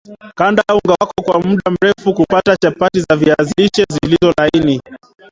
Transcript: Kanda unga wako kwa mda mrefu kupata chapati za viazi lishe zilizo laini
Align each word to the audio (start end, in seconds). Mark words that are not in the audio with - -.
Kanda 0.37 0.63
unga 0.73 0.95
wako 1.01 1.13
kwa 1.21 1.39
mda 1.41 1.71
mrefu 1.71 2.13
kupata 2.13 2.57
chapati 2.61 2.99
za 2.99 3.15
viazi 3.15 3.53
lishe 3.57 3.85
zilizo 3.93 4.33
laini 4.37 4.81